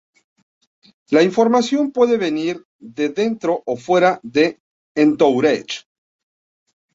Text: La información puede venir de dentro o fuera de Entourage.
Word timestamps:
La 1.11 1.21
información 1.21 1.91
puede 1.91 2.17
venir 2.17 2.65
de 2.79 3.09
dentro 3.09 3.61
o 3.67 3.75
fuera 3.77 4.19
de 4.23 4.59
Entourage. 4.95 5.85